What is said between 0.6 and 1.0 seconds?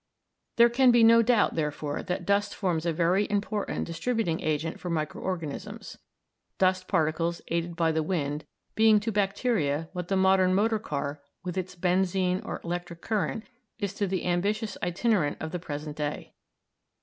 can